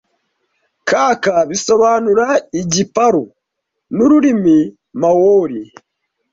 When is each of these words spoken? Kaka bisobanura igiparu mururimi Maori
Kaka 0.89 1.33
bisobanura 1.49 2.25
igiparu 2.61 3.23
mururimi 3.95 4.57
Maori 5.01 5.61